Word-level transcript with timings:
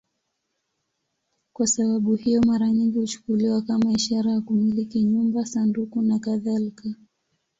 Kwa 1.53 1.67
sababu 1.67 2.15
hiyo, 2.15 2.41
mara 2.41 2.69
nyingi 2.71 2.97
huchukuliwa 2.97 3.61
kama 3.61 3.91
ishara 3.91 4.31
ya 4.31 4.41
kumiliki 4.41 5.03
nyumba, 5.03 5.45
sanduku 5.45 6.01
nakadhalika. 6.01 6.89